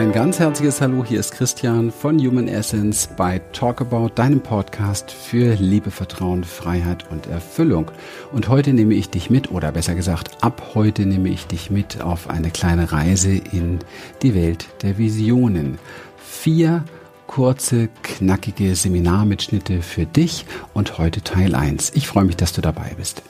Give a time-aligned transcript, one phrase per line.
[0.00, 5.10] Ein ganz herzliches Hallo, hier ist Christian von Human Essence bei Talk About, deinem Podcast
[5.10, 7.90] für Liebe, Vertrauen, Freiheit und Erfüllung.
[8.32, 12.00] Und heute nehme ich dich mit, oder besser gesagt, ab heute nehme ich dich mit
[12.00, 13.80] auf eine kleine Reise in
[14.22, 15.78] die Welt der Visionen.
[16.16, 16.82] Vier
[17.26, 21.92] kurze, knackige Seminarmitschnitte für dich und heute Teil 1.
[21.94, 23.22] Ich freue mich, dass du dabei bist.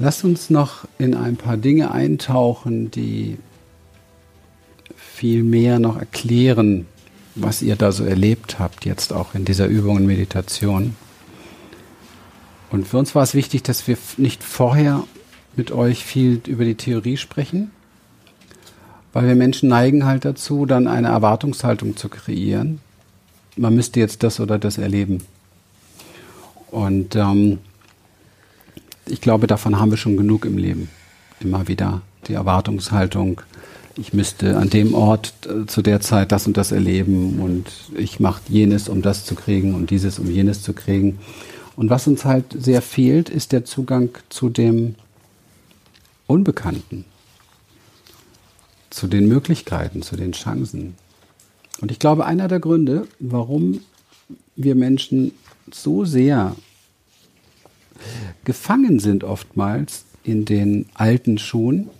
[0.00, 3.36] Lasst uns noch in ein paar Dinge eintauchen, die
[4.96, 6.86] viel mehr noch erklären,
[7.34, 10.94] was ihr da so erlebt habt, jetzt auch in dieser Übung und Meditation.
[12.70, 15.02] Und für uns war es wichtig, dass wir nicht vorher
[15.56, 17.72] mit euch viel über die Theorie sprechen,
[19.12, 22.80] weil wir Menschen neigen halt dazu, dann eine Erwartungshaltung zu kreieren.
[23.56, 25.24] Man müsste jetzt das oder das erleben.
[26.70, 27.58] Und ähm,
[29.10, 30.88] ich glaube, davon haben wir schon genug im Leben.
[31.40, 33.40] Immer wieder die Erwartungshaltung,
[33.98, 38.20] ich müsste an dem Ort äh, zu der Zeit das und das erleben und ich
[38.20, 41.18] mache jenes, um das zu kriegen und dieses, um jenes zu kriegen.
[41.74, 44.94] Und was uns halt sehr fehlt, ist der Zugang zu dem
[46.26, 47.04] Unbekannten,
[48.90, 50.94] zu den Möglichkeiten, zu den Chancen.
[51.80, 53.80] Und ich glaube, einer der Gründe, warum
[54.56, 55.32] wir Menschen
[55.72, 56.54] so sehr
[58.44, 61.90] gefangen sind oftmals in den alten Schuhen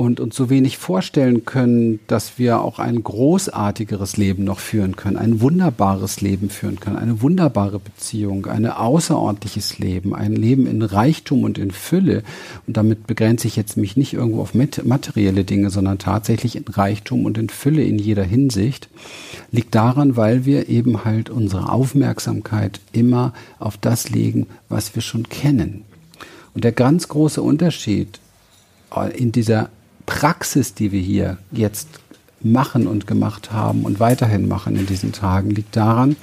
[0.00, 5.18] und uns so wenig vorstellen können, dass wir auch ein großartigeres Leben noch führen können,
[5.18, 11.44] ein wunderbares Leben führen können, eine wunderbare Beziehung, ein außerordentliches Leben, ein Leben in Reichtum
[11.44, 12.22] und in Fülle.
[12.66, 17.26] Und damit begrenze ich jetzt mich nicht irgendwo auf materielle Dinge, sondern tatsächlich in Reichtum
[17.26, 18.88] und in Fülle in jeder Hinsicht,
[19.52, 25.28] liegt daran, weil wir eben halt unsere Aufmerksamkeit immer auf das legen, was wir schon
[25.28, 25.84] kennen.
[26.54, 28.18] Und der ganz große Unterschied
[29.14, 29.68] in dieser
[30.06, 31.88] Praxis, die wir hier jetzt
[32.40, 36.16] machen und gemacht haben und weiterhin machen in diesen Tagen, liegt daran,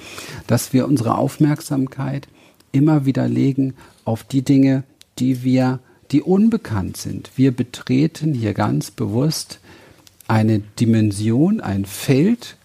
[0.48, 2.28] dass wir unsere Aufmerksamkeit
[2.72, 4.84] immer wieder legen auf die Dinge,
[5.20, 5.80] die wir,
[6.12, 7.32] die unbekannt sind.
[7.36, 9.60] Wir betreten hier ganz bewusst
[10.28, 12.58] eine Dimension, ein Feld,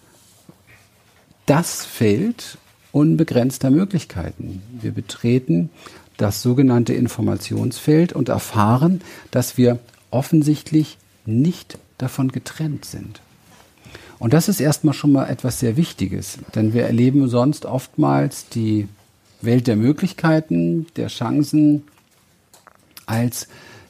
[1.47, 2.59] das Feld
[2.93, 4.63] unbegrenzter Möglichkeiten.
[4.81, 5.71] Wir betreten
[6.17, 9.79] das sogenannte Informationsfeld und erfahren, dass wir
[10.13, 13.21] offensichtlich nicht davon getrennt sind.
[14.19, 18.89] Und das ist erstmal schon mal etwas sehr Wichtiges, denn wir erleben sonst oftmals die
[19.41, 21.83] Welt der Möglichkeiten, der Chancen
[23.07, 23.49] als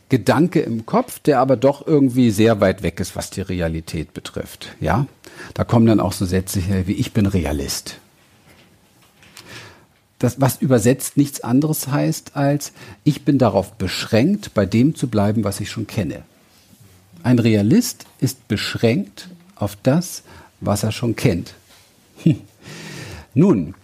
[0.08, 4.74] Gedanke im Kopf, der aber doch irgendwie sehr weit weg ist, was die Realität betrifft.
[4.80, 5.06] Ja,
[5.54, 7.98] da kommen dann auch so Sätze her wie ich bin Realist.
[10.22, 12.70] Das, was übersetzt nichts anderes heißt als
[13.02, 16.22] ich bin darauf beschränkt, bei dem zu bleiben, was ich schon kenne.
[17.24, 20.22] Ein Realist ist beschränkt auf das,
[20.60, 21.54] was er schon kennt.
[23.34, 23.74] Nun,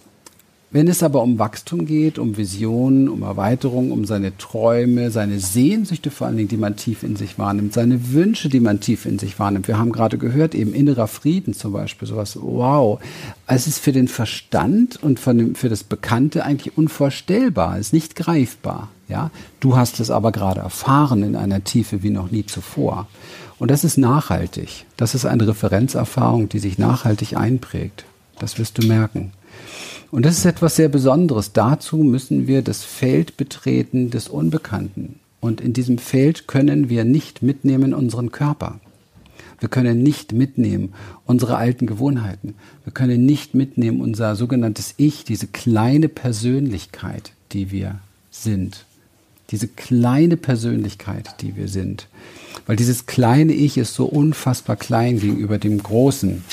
[0.70, 6.10] wenn es aber um Wachstum geht, um Visionen, um Erweiterung, um seine Träume, seine Sehnsüchte
[6.10, 9.18] vor allen Dingen, die man tief in sich wahrnimmt, seine Wünsche, die man tief in
[9.18, 9.66] sich wahrnimmt.
[9.66, 13.00] Wir haben gerade gehört, eben innerer Frieden zum Beispiel, sowas, wow.
[13.46, 18.88] Es ist für den Verstand und für das Bekannte eigentlich unvorstellbar, ist nicht greifbar.
[19.08, 19.30] Ja,
[19.60, 23.06] du hast es aber gerade erfahren in einer Tiefe wie noch nie zuvor.
[23.58, 24.84] Und das ist nachhaltig.
[24.98, 28.04] Das ist eine Referenzerfahrung, die sich nachhaltig einprägt.
[28.38, 29.32] Das wirst du merken.
[30.10, 31.52] Und das ist etwas sehr Besonderes.
[31.52, 35.20] Dazu müssen wir das Feld betreten des Unbekannten.
[35.40, 38.80] Und in diesem Feld können wir nicht mitnehmen unseren Körper.
[39.60, 40.94] Wir können nicht mitnehmen
[41.26, 42.54] unsere alten Gewohnheiten.
[42.84, 47.96] Wir können nicht mitnehmen unser sogenanntes Ich, diese kleine Persönlichkeit, die wir
[48.30, 48.84] sind.
[49.50, 52.08] Diese kleine Persönlichkeit, die wir sind.
[52.66, 56.44] Weil dieses kleine Ich ist so unfassbar klein gegenüber dem Großen,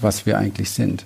[0.00, 1.04] was wir eigentlich sind.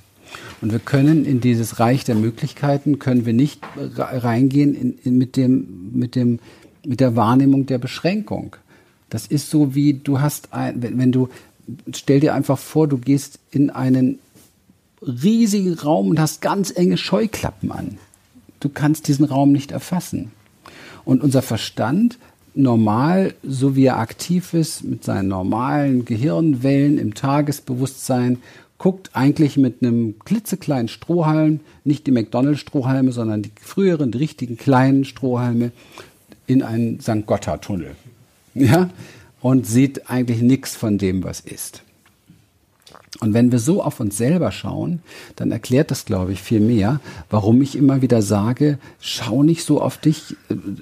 [0.62, 5.36] Und wir können in dieses Reich der Möglichkeiten, können wir nicht reingehen in, in, mit,
[5.36, 6.38] dem, mit, dem,
[6.86, 8.54] mit der Wahrnehmung der Beschränkung.
[9.10, 11.28] Das ist so wie du hast ein, wenn, wenn du,
[11.92, 14.20] stell dir einfach vor, du gehst in einen
[15.02, 17.98] riesigen Raum und hast ganz enge Scheuklappen an.
[18.60, 20.30] Du kannst diesen Raum nicht erfassen.
[21.04, 22.18] Und unser Verstand
[22.54, 28.38] normal, so wie er aktiv ist, mit seinen normalen Gehirnwellen im Tagesbewusstsein
[28.82, 35.04] guckt eigentlich mit einem klitzekleinen Strohhalm, nicht die McDonalds-Strohhalme, sondern die früheren, die richtigen kleinen
[35.04, 35.70] Strohhalme,
[36.48, 37.24] in einen St.
[37.24, 37.94] Gotthard-Tunnel.
[38.54, 38.90] Ja?
[39.40, 41.82] Und sieht eigentlich nichts von dem, was ist.
[43.20, 44.98] Und wenn wir so auf uns selber schauen,
[45.36, 47.00] dann erklärt das, glaube ich, viel mehr,
[47.30, 50.34] warum ich immer wieder sage, schau nicht so auf dich,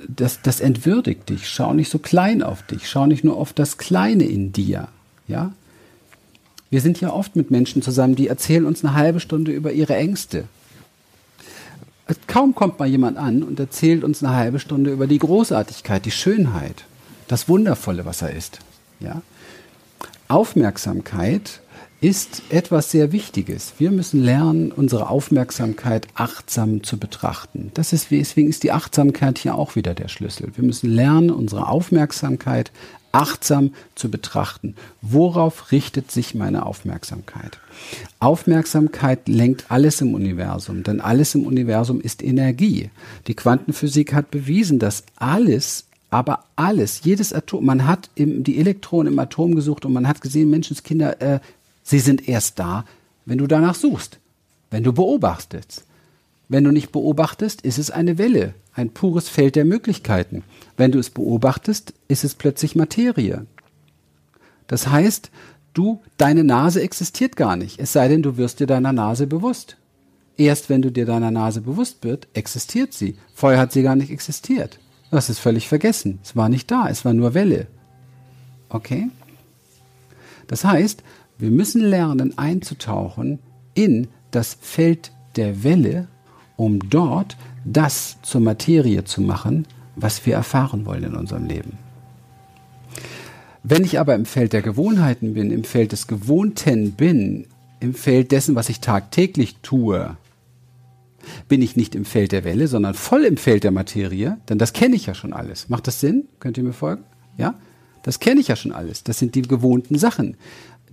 [0.09, 3.77] das, das entwürdigt dich, schau nicht so klein auf dich, schau nicht nur auf das
[3.77, 4.89] Kleine in dir,
[5.29, 5.53] ja.
[6.71, 9.97] Wir sind ja oft mit Menschen zusammen, die erzählen uns eine halbe Stunde über ihre
[9.97, 10.45] Ängste.
[12.27, 16.11] Kaum kommt mal jemand an und erzählt uns eine halbe Stunde über die Großartigkeit, die
[16.11, 16.85] Schönheit,
[17.29, 18.61] das Wundervolle, was er ist,
[19.01, 19.23] ja.
[20.29, 21.61] Aufmerksamkeit
[22.01, 23.75] ist etwas sehr Wichtiges.
[23.79, 27.71] Wir müssen lernen, unsere Aufmerksamkeit achtsam zu betrachten.
[27.75, 30.51] Das ist, deswegen ist die Achtsamkeit hier auch wieder der Schlüssel.
[30.55, 32.73] Wir müssen lernen, unsere Aufmerksamkeit
[33.13, 34.75] achtsam zu betrachten.
[35.03, 37.59] Worauf richtet sich meine Aufmerksamkeit?
[38.19, 42.91] Aufmerksamkeit lenkt alles im Universum, denn alles im Universum ist Energie.
[43.27, 49.13] Die Quantenphysik hat bewiesen, dass alles aber alles, jedes Atom, man hat im, die Elektronen
[49.13, 51.39] im Atom gesucht und man hat gesehen, Menschenskinder äh,
[51.83, 52.85] Sie sind erst da,
[53.27, 54.19] wenn du danach suchst,
[54.71, 55.85] wenn du beobachtest.
[56.51, 60.43] Wenn du nicht beobachtest, ist es eine Welle, ein pures Feld der Möglichkeiten.
[60.77, 63.47] Wenn du es beobachtest, ist es plötzlich Materie.
[64.67, 65.31] Das heißt,
[65.75, 69.77] du, deine Nase existiert gar nicht, es sei denn, du wirst dir deiner Nase bewusst.
[70.37, 73.17] Erst wenn du dir deiner Nase bewusst wird, existiert sie.
[73.33, 74.81] Vorher hat sie gar nicht existiert.
[75.11, 76.19] Du hast es völlig vergessen.
[76.25, 77.69] Es war nicht da, es war nur Welle.
[78.71, 79.09] Okay?
[80.49, 81.05] Das heißt,
[81.39, 83.39] wir müssen lernen einzutauchen
[83.75, 86.09] in das Feld der Welle,
[86.61, 89.67] um dort das zur Materie zu machen,
[89.97, 91.79] was wir erfahren wollen in unserem Leben.
[93.63, 97.47] Wenn ich aber im Feld der Gewohnheiten bin, im Feld des Gewohnten bin,
[97.81, 100.17] im Feld dessen, was ich tagtäglich tue,
[101.49, 104.73] bin ich nicht im Feld der Welle, sondern voll im Feld der Materie, denn das
[104.73, 105.69] kenne ich ja schon alles.
[105.69, 106.29] Macht das Sinn?
[106.41, 107.05] Könnt ihr mir folgen?
[107.39, 107.55] Ja?
[108.03, 109.03] Das kenne ich ja schon alles.
[109.05, 110.37] Das sind die gewohnten Sachen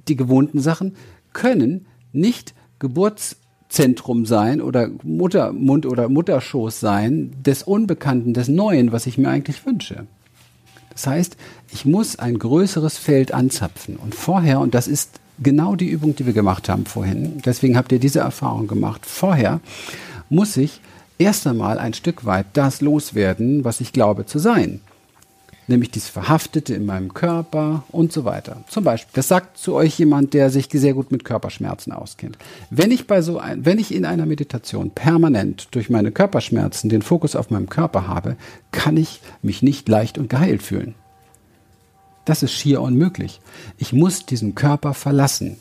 [0.08, 0.96] die gewohnten Sachen
[1.34, 2.54] können nicht
[3.68, 9.66] Geburtszentrum sein oder Muttermund oder Mutterschoß sein des Unbekannten, des Neuen, was ich mir eigentlich
[9.66, 10.08] wünsche.
[10.92, 11.38] Das heißt,
[11.72, 13.98] ich muss ein größeres Feld anzapfen.
[13.98, 17.92] Und vorher, und das ist genau die Übung, die wir gemacht haben vorhin, deswegen habt
[17.92, 19.60] ihr diese Erfahrung gemacht, vorher
[20.30, 20.82] muss ich
[21.20, 24.82] erst einmal ein Stück weit das loswerden, was ich glaube zu sein
[25.68, 28.64] nämlich dieses Verhaftete in meinem Körper und so weiter.
[28.68, 32.38] Zum Beispiel, das sagt zu euch jemand, der sich sehr gut mit Körperschmerzen auskennt.
[32.70, 37.02] Wenn ich bei so ein, wenn ich in einer Meditation permanent durch meine Körperschmerzen den
[37.02, 38.38] Fokus auf meinem Körper habe,
[38.72, 40.96] kann ich mich nicht leicht und geheilt fühlen.
[42.26, 43.40] Das ist schier unmöglich.
[43.78, 45.58] Ich muss diesen Körper verlassen.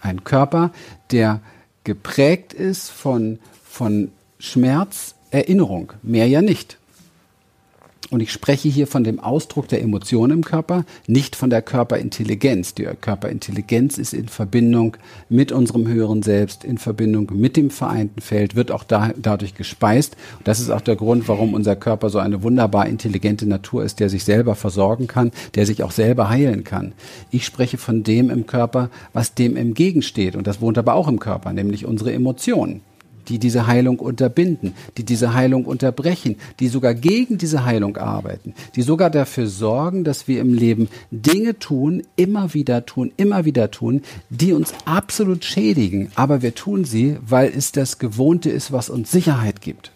[0.00, 0.72] Ein Körper,
[1.10, 1.40] der
[1.84, 6.78] geprägt ist von, von Schmerz, Erinnerung, mehr ja nicht.
[8.10, 12.74] Und ich spreche hier von dem Ausdruck der Emotionen im Körper, nicht von der Körperintelligenz.
[12.74, 14.96] Die Körperintelligenz ist in Verbindung
[15.28, 20.16] mit unserem höheren Selbst, in Verbindung mit dem vereinten Feld, wird auch da, dadurch gespeist.
[20.44, 24.08] Das ist auch der Grund, warum unser Körper so eine wunderbar intelligente Natur ist, der
[24.08, 26.92] sich selber versorgen kann, der sich auch selber heilen kann.
[27.30, 30.36] Ich spreche von dem im Körper, was dem entgegensteht.
[30.36, 32.82] Und das wohnt aber auch im Körper, nämlich unsere Emotionen
[33.28, 38.82] die diese Heilung unterbinden, die diese Heilung unterbrechen, die sogar gegen diese Heilung arbeiten, die
[38.82, 44.02] sogar dafür sorgen, dass wir im Leben Dinge tun, immer wieder tun, immer wieder tun,
[44.30, 49.10] die uns absolut schädigen, aber wir tun sie, weil es das Gewohnte ist, was uns
[49.10, 49.92] Sicherheit gibt.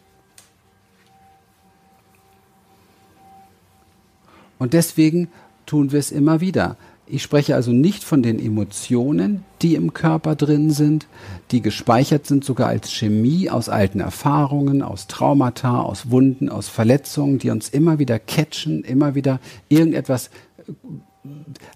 [4.58, 5.28] Und deswegen
[5.64, 6.76] tun wir es immer wieder.
[7.12, 11.08] Ich spreche also nicht von den Emotionen, die im Körper drin sind,
[11.50, 17.38] die gespeichert sind sogar als Chemie aus alten Erfahrungen, aus Traumata, aus Wunden, aus Verletzungen,
[17.38, 20.30] die uns immer wieder catchen, immer wieder irgendetwas
[20.68, 20.72] äh,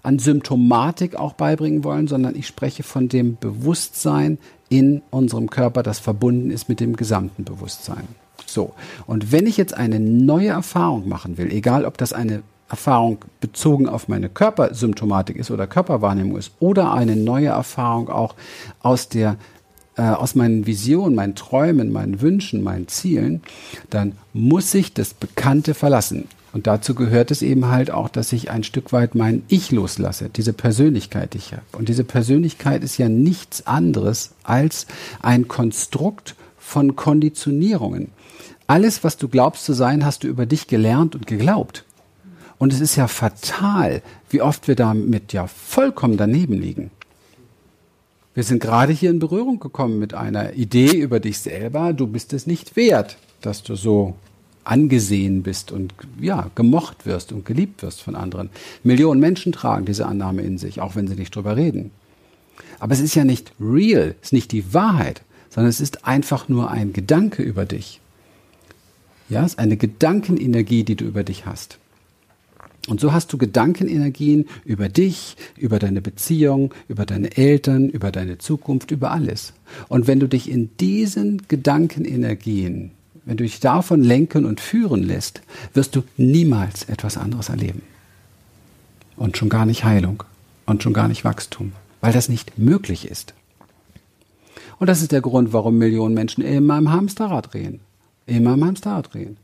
[0.03, 4.37] an Symptomatik auch beibringen wollen, sondern ich spreche von dem Bewusstsein
[4.69, 8.07] in unserem Körper, das verbunden ist mit dem gesamten Bewusstsein.
[8.45, 8.73] So.
[9.05, 13.87] Und wenn ich jetzt eine neue Erfahrung machen will, egal ob das eine Erfahrung bezogen
[13.87, 18.35] auf meine Körpersymptomatik ist oder Körperwahrnehmung ist oder eine neue Erfahrung auch
[18.81, 19.37] aus der
[19.97, 23.41] äh, aus meinen Visionen, meinen Träumen, meinen Wünschen, meinen Zielen,
[23.89, 26.27] dann muss ich das Bekannte verlassen.
[26.51, 30.29] Und dazu gehört es eben halt auch, dass ich ein Stück weit mein Ich loslasse,
[30.29, 31.63] diese Persönlichkeit, die ich habe.
[31.77, 34.87] Und diese Persönlichkeit ist ja nichts anderes als
[35.21, 38.09] ein Konstrukt von Konditionierungen.
[38.67, 41.83] Alles, was du glaubst zu sein, hast du über dich gelernt und geglaubt.
[42.57, 46.91] Und es ist ja fatal, wie oft wir damit ja vollkommen daneben liegen.
[48.33, 51.93] Wir sind gerade hier in Berührung gekommen mit einer Idee über dich selber.
[51.93, 54.15] Du bist es nicht wert, dass du so
[54.65, 58.49] angesehen bist und ja, gemocht wirst und geliebt wirst von anderen.
[58.83, 61.91] Millionen Menschen tragen diese Annahme in sich, auch wenn sie nicht drüber reden.
[62.79, 66.49] Aber es ist ja nicht real, es ist nicht die Wahrheit, sondern es ist einfach
[66.49, 68.01] nur ein Gedanke über dich.
[69.29, 71.79] Ja, es ist eine Gedankenenergie, die du über dich hast.
[72.87, 78.37] Und so hast du Gedankenenergien über dich, über deine Beziehung, über deine Eltern, über deine
[78.37, 79.53] Zukunft, über alles.
[79.87, 82.91] Und wenn du dich in diesen Gedankenenergien,
[83.25, 85.41] wenn du dich davon lenken und führen lässt,
[85.73, 87.81] wirst du niemals etwas anderes erleben.
[89.17, 90.23] Und schon gar nicht Heilung
[90.67, 93.33] und schon gar nicht Wachstum, weil das nicht möglich ist.
[94.77, 97.79] Und das ist der Grund, warum Millionen Menschen immer im Hamsterrad drehen.
[98.27, 99.37] Immer im Hamsterrad drehen.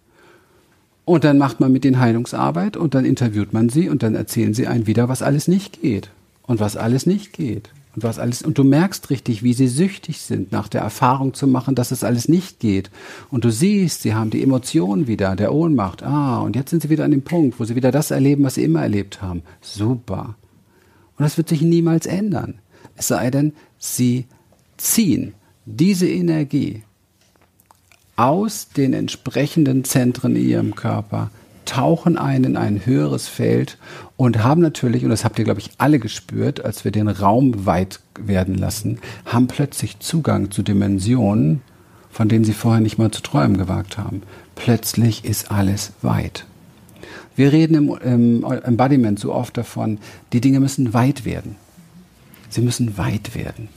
[1.12, 4.54] Und dann macht man mit den Heilungsarbeit und dann interviewt man sie und dann erzählen
[4.54, 6.10] sie einen wieder, was alles nicht geht.
[6.44, 7.70] Und was alles nicht geht.
[7.94, 11.48] Und was alles, und du merkst richtig, wie sie süchtig sind, nach der Erfahrung zu
[11.48, 12.92] machen, dass es alles nicht geht.
[13.30, 16.02] Und du siehst, sie haben die Emotionen wieder, der Ohnmacht.
[16.02, 18.56] Ah, und jetzt sind sie wieder an dem Punkt, wo sie wieder das erleben, was
[18.56, 19.42] sie immer erlebt haben.
[19.60, 20.36] Super.
[21.18, 22.60] Und das wird sich niemals ändern.
[22.96, 24.28] Es sei denn, sie
[24.78, 25.34] ziehen
[25.66, 26.84] diese Energie
[28.22, 31.32] aus den entsprechenden Zentren in ihrem Körper,
[31.66, 33.80] tauchen ein in ein höheres Feld
[34.16, 37.66] und haben natürlich, und das habt ihr, glaube ich, alle gespürt, als wir den Raum
[37.66, 41.62] weit werden lassen, haben plötzlich Zugang zu Dimensionen,
[42.12, 44.22] von denen sie vorher nicht mal zu träumen gewagt haben.
[44.54, 46.46] Plötzlich ist alles weit.
[47.36, 49.98] Wir reden im, im Embodiment so oft davon,
[50.32, 51.56] die Dinge müssen weit werden.
[52.50, 53.70] Sie müssen weit werden.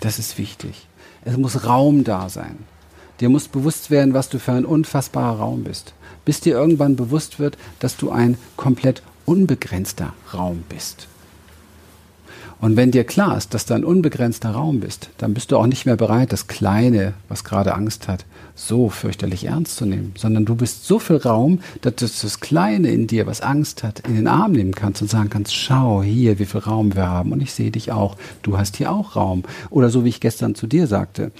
[0.00, 0.88] Das ist wichtig.
[1.24, 2.56] Es muss Raum da sein.
[3.20, 5.94] Dir muss bewusst werden, was du für ein unfassbarer Raum bist.
[6.24, 11.08] Bis dir irgendwann bewusst wird, dass du ein komplett unbegrenzter Raum bist.
[12.58, 15.66] Und wenn dir klar ist, dass du ein unbegrenzter Raum bist, dann bist du auch
[15.66, 20.46] nicht mehr bereit, das Kleine, was gerade Angst hat, so fürchterlich ernst zu nehmen, sondern
[20.46, 24.16] du bist so viel Raum, dass du das Kleine in dir, was Angst hat, in
[24.16, 27.42] den Arm nehmen kannst und sagen kannst, schau hier, wie viel Raum wir haben und
[27.42, 29.42] ich sehe dich auch, du hast hier auch Raum.
[29.68, 31.32] Oder so wie ich gestern zu dir sagte,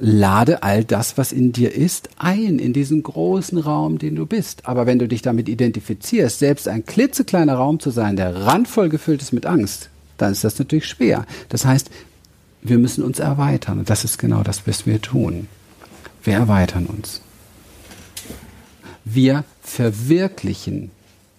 [0.00, 4.66] lade all das, was in dir ist, ein in diesen großen Raum, den du bist.
[4.66, 9.20] Aber wenn du dich damit identifizierst, selbst ein klitzekleiner Raum zu sein, der randvoll gefüllt
[9.20, 11.26] ist mit Angst, dann ist das natürlich schwer.
[11.50, 11.90] Das heißt,
[12.62, 13.78] wir müssen uns erweitern.
[13.78, 15.48] Und das ist genau das, was wir tun.
[16.24, 17.20] Wir erweitern uns.
[19.04, 20.90] Wir verwirklichen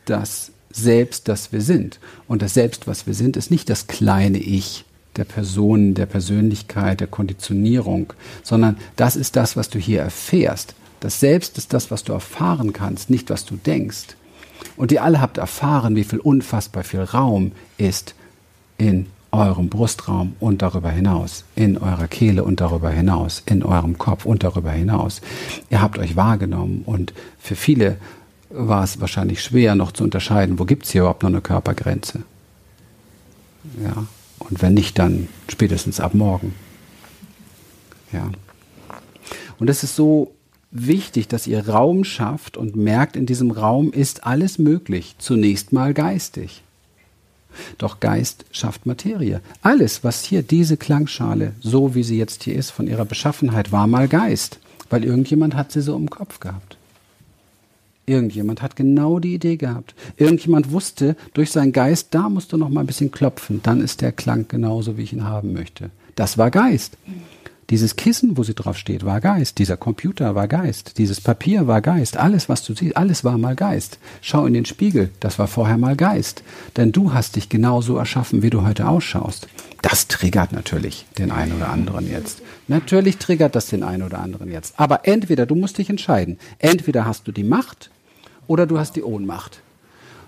[0.06, 2.00] das Selbst, das wir sind.
[2.27, 4.86] Und das Selbst, was wir sind, ist nicht das kleine Ich,
[5.18, 8.13] der Person, der Persönlichkeit, der Konditionierung,
[8.44, 10.75] sondern das ist das, was du hier erfährst.
[11.00, 14.15] Das Selbst ist das, was du erfahren kannst, nicht was du denkst.
[14.77, 18.15] Und ihr alle habt erfahren, wie viel unfassbar viel Raum ist
[18.77, 24.25] in eurem Brustraum und darüber hinaus, in eurer Kehle und darüber hinaus, in eurem Kopf
[24.25, 25.22] und darüber hinaus.
[25.70, 27.98] Ihr habt euch wahrgenommen und für viele
[28.50, 32.24] war es wahrscheinlich schwer noch zu unterscheiden, wo gibt es hier überhaupt noch eine Körpergrenze.
[33.82, 34.06] Ja,
[34.50, 36.54] und wenn nicht, dann spätestens ab morgen.
[38.12, 38.30] Ja.
[39.60, 40.34] Und es ist so
[40.72, 45.16] wichtig, dass ihr Raum schafft und merkt, in diesem Raum ist alles möglich.
[45.20, 46.64] Zunächst mal geistig.
[47.78, 49.42] Doch Geist schafft Materie.
[49.62, 53.88] Alles, was hier diese Klangschale, so wie sie jetzt hier ist, von ihrer Beschaffenheit, war
[53.88, 56.78] mal Geist, weil irgendjemand hat sie so im Kopf gehabt.
[58.12, 59.96] Irgendjemand hat genau die Idee gehabt.
[60.18, 64.01] Irgendjemand wusste durch seinen Geist, da musst du noch mal ein bisschen klopfen, dann ist
[64.01, 65.91] der Klang genauso, wie ich ihn haben möchte.
[66.15, 66.98] Das war Geist.
[67.70, 69.60] Dieses Kissen, wo sie drauf steht, war Geist.
[69.60, 70.98] Dieser Computer war Geist.
[70.98, 72.18] Dieses Papier war Geist.
[72.18, 73.98] Alles, was du siehst, alles war mal Geist.
[74.20, 76.44] Schau in den Spiegel, das war vorher mal Geist.
[76.75, 79.48] Denn du hast dich genauso erschaffen, wie du heute ausschaust.
[79.82, 82.41] Das triggert natürlich den einen oder anderen jetzt.
[82.68, 84.74] Natürlich triggert das den einen oder anderen jetzt.
[84.75, 86.39] Aber entweder, du musst dich entscheiden.
[86.60, 87.89] Entweder hast du die Macht
[88.51, 89.62] oder du hast die Ohnmacht.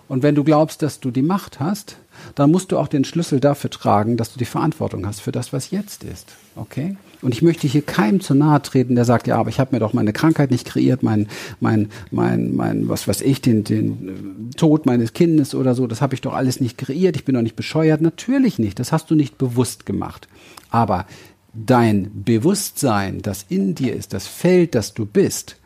[0.07, 1.97] Und wenn du glaubst, dass du die Macht hast,
[2.35, 5.51] dann musst du auch den Schlüssel dafür tragen, dass du die Verantwortung hast für das,
[5.51, 6.29] was jetzt ist.
[6.55, 6.95] Okay?
[7.21, 9.79] Und ich möchte hier keinem zu nahe treten, der sagt, ja, aber ich habe mir
[9.79, 11.27] doch meine Krankheit nicht kreiert, mein,
[11.59, 16.01] mein, mein, mein, was weiß ich, den, den äh, Tod meines Kindes oder so, das
[16.01, 17.99] habe ich doch alles nicht kreiert, ich bin doch nicht bescheuert.
[17.99, 20.29] Natürlich nicht, das hast du nicht bewusst gemacht.
[20.69, 21.07] Aber
[21.53, 25.57] dein Bewusstsein, das in dir ist, das Feld, das du bist,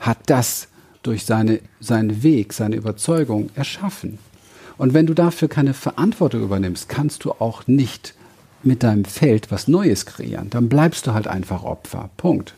[0.00, 0.68] hat das
[1.04, 4.18] durch seine, seinen Weg, seine Überzeugung erschaffen.
[4.76, 8.14] Und wenn du dafür keine Verantwortung übernimmst, kannst du auch nicht
[8.64, 10.50] mit deinem Feld was Neues kreieren.
[10.50, 12.10] Dann bleibst du halt einfach Opfer.
[12.16, 12.54] Punkt.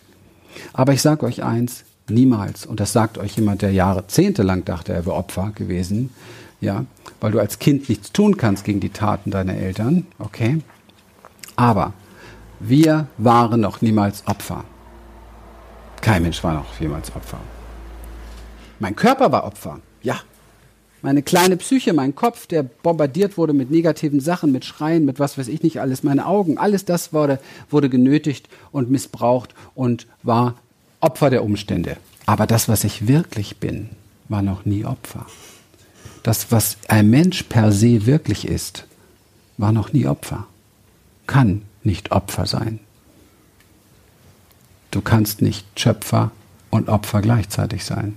[0.73, 5.05] Aber ich sage euch eins, niemals, und das sagt euch jemand, der jahrzehntelang dachte, er
[5.05, 6.11] wäre Opfer gewesen,
[6.61, 6.87] ja,
[7.21, 10.63] weil du als Kind nichts tun kannst gegen die Taten deiner Eltern, okay?
[11.57, 11.93] Aber
[12.61, 14.65] wir waren noch niemals Opfer.
[16.01, 17.41] Kein Mensch war noch jemals Opfer.
[18.79, 20.21] Mein Körper war Opfer, ja.
[21.03, 25.39] meine kleine Psyche, mein Kopf, der bombardiert wurde mit negativen Sachen, mit Schreien, mit was
[25.39, 27.39] weiß ich nicht alles, meine Augen, alles das wurde,
[27.71, 30.57] wurde genötigt und missbraucht und war
[31.01, 31.97] Opfer der Umstände.
[32.27, 33.91] Aber das, was ich wirklich bin,
[34.29, 35.27] war noch nie Opfer.
[36.23, 38.85] Das, was ein Mensch per se wirklich ist,
[39.59, 40.47] war noch nie Opfer.
[41.27, 42.81] Kann nicht Opfer sein.
[44.91, 46.33] Du kannst nicht Schöpfer
[46.71, 48.17] und Opfer gleichzeitig sein.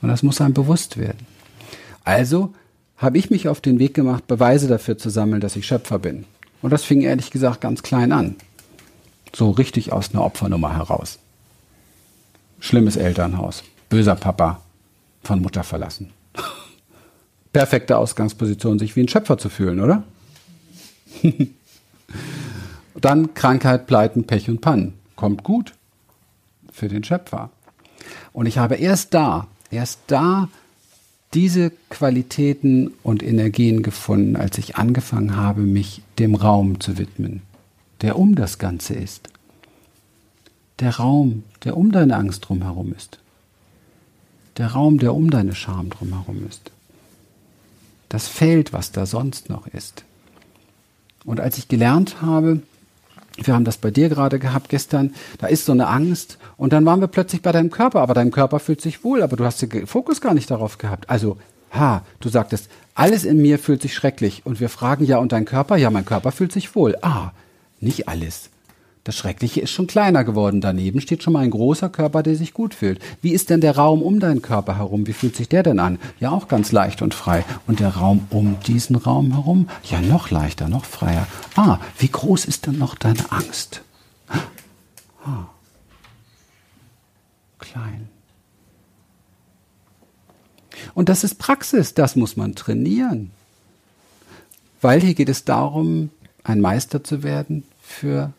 [0.00, 1.26] Und das muss einem bewusst werden.
[2.04, 2.54] Also
[2.96, 6.24] habe ich mich auf den Weg gemacht, Beweise dafür zu sammeln, dass ich Schöpfer bin.
[6.62, 8.36] Und das fing ehrlich gesagt ganz klein an.
[9.34, 11.18] So richtig aus einer Opfernummer heraus.
[12.60, 13.62] Schlimmes Elternhaus.
[13.88, 14.62] Böser Papa.
[15.22, 16.10] Von Mutter verlassen.
[17.52, 20.02] Perfekte Ausgangsposition, sich wie ein Schöpfer zu fühlen, oder?
[23.00, 24.94] Dann Krankheit, Pleiten, Pech und Pannen.
[25.14, 25.74] Kommt gut
[26.72, 27.50] für den Schöpfer.
[28.32, 30.48] Und ich habe erst da, erst da
[31.34, 37.42] diese Qualitäten und Energien gefunden, als ich angefangen habe, mich dem Raum zu widmen,
[38.00, 39.28] der um das Ganze ist.
[40.78, 43.18] Der Raum, der um deine Angst drumherum ist.
[44.56, 46.70] Der Raum, der um deine Scham drumherum ist.
[48.08, 50.04] Das Feld, was da sonst noch ist.
[51.24, 52.62] Und als ich gelernt habe,
[53.46, 56.84] wir haben das bei dir gerade gehabt gestern, da ist so eine Angst und dann
[56.86, 59.60] waren wir plötzlich bei deinem Körper, aber dein Körper fühlt sich wohl, aber du hast
[59.62, 61.08] den Fokus gar nicht darauf gehabt.
[61.08, 61.38] Also,
[61.72, 65.44] ha, du sagtest, alles in mir fühlt sich schrecklich und wir fragen ja und dein
[65.44, 66.96] Körper, ja, mein Körper fühlt sich wohl.
[67.02, 67.32] Ah,
[67.80, 68.50] nicht alles.
[69.08, 70.60] Das Schreckliche ist schon kleiner geworden.
[70.60, 73.00] Daneben steht schon mal ein großer Körper, der sich gut fühlt.
[73.22, 75.06] Wie ist denn der Raum um deinen Körper herum?
[75.06, 75.98] Wie fühlt sich der denn an?
[76.20, 77.46] Ja, auch ganz leicht und frei.
[77.66, 79.70] Und der Raum um diesen Raum herum?
[79.84, 81.26] Ja, noch leichter, noch freier.
[81.56, 83.80] Ah, wie groß ist denn noch deine Angst?
[85.24, 85.46] Ah.
[87.58, 88.10] Klein.
[90.92, 93.30] Und das ist Praxis, das muss man trainieren.
[94.82, 96.10] Weil hier geht es darum,
[96.44, 98.34] ein Meister zu werden für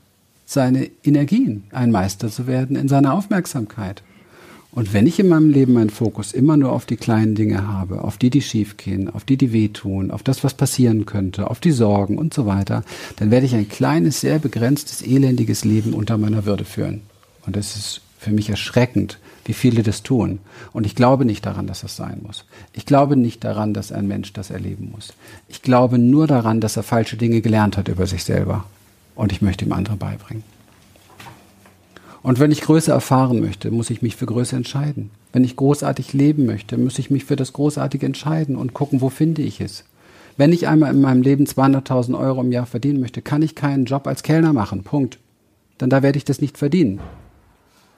[0.49, 4.01] seine Energien, ein Meister zu werden in seiner Aufmerksamkeit.
[4.71, 8.03] Und wenn ich in meinem Leben meinen Fokus immer nur auf die kleinen Dinge habe,
[8.03, 11.69] auf die, die schiefgehen, auf die, die wehtun, auf das, was passieren könnte, auf die
[11.71, 12.83] Sorgen und so weiter,
[13.17, 17.01] dann werde ich ein kleines, sehr begrenztes, elendiges Leben unter meiner Würde führen.
[17.45, 20.39] Und das ist für mich erschreckend, wie viele das tun.
[20.73, 22.45] Und ich glaube nicht daran, dass das sein muss.
[22.73, 25.13] Ich glaube nicht daran, dass ein Mensch das erleben muss.
[25.47, 28.65] Ich glaube nur daran, dass er falsche Dinge gelernt hat über sich selber
[29.19, 30.43] und ich möchte ihm andere beibringen.
[32.21, 35.11] Und wenn ich Größe erfahren möchte, muss ich mich für Größe entscheiden.
[35.33, 39.09] Wenn ich großartig leben möchte, muss ich mich für das Großartige entscheiden und gucken, wo
[39.09, 39.83] finde ich es.
[40.37, 43.83] Wenn ich einmal in meinem Leben 200.000 Euro im Jahr verdienen möchte, kann ich keinen
[43.83, 44.83] Job als Kellner machen.
[44.83, 45.19] Punkt.
[45.81, 47.01] Denn da werde ich das nicht verdienen.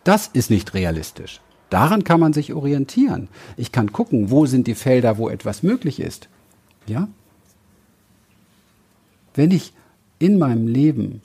[0.04, 1.40] Das ist nicht realistisch.
[1.70, 3.28] Daran kann man sich orientieren.
[3.58, 6.30] Ich kann gucken, wo sind die Felder, wo etwas möglich ist.
[6.88, 7.08] Ja?
[9.36, 9.74] Wenn ich
[10.22, 11.22] in meinem Leben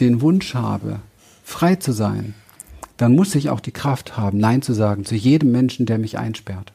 [0.00, 1.00] den Wunsch habe,
[1.42, 2.34] frei zu sein,
[2.96, 6.18] dann muss ich auch die Kraft haben, Nein zu sagen zu jedem Menschen, der mich
[6.18, 6.72] einsperrt.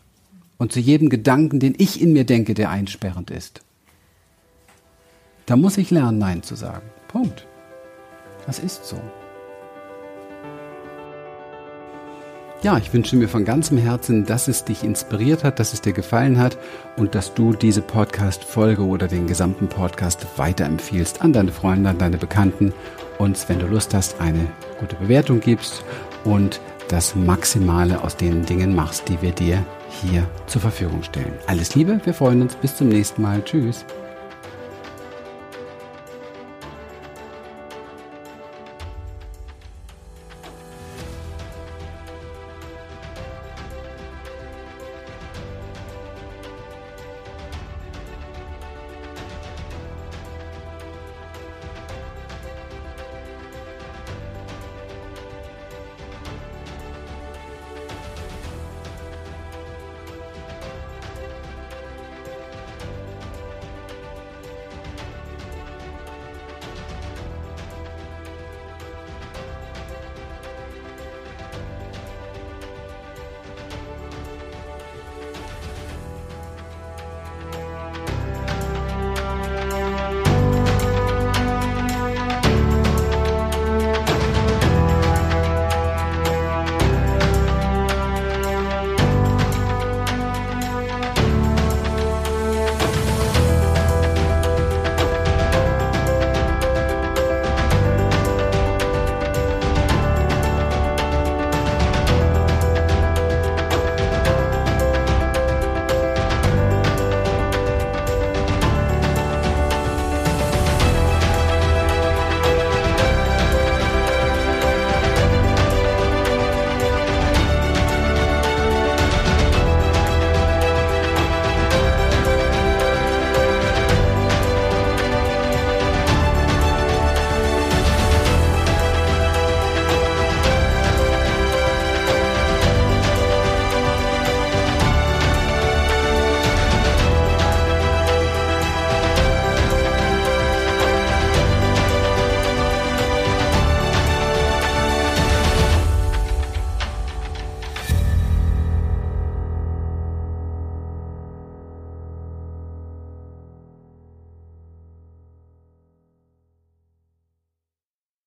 [0.58, 3.62] Und zu jedem Gedanken, den ich in mir denke, der einsperrend ist.
[5.48, 6.86] Da muss ich lernen, Nein zu sagen.
[7.08, 7.48] Punkt.
[8.46, 9.02] Das ist so.
[12.64, 15.94] Ja, ich wünsche mir von ganzem Herzen, dass es dich inspiriert hat, dass es dir
[15.94, 16.60] gefallen hat
[16.96, 22.18] und dass du diese Podcast-Folge oder den gesamten Podcast weiterempfiehlst an deine Freunde, an deine
[22.18, 22.72] Bekannten
[23.18, 24.46] und wenn du Lust hast, eine
[24.80, 25.84] gute Bewertung gibst
[26.24, 31.34] und das Maximale aus den Dingen machst, die wir dir hier zur Verfügung stellen.
[31.48, 32.56] Alles Liebe, wir freuen uns.
[32.56, 33.44] Bis zum nächsten Mal.
[33.44, 33.86] Tschüss.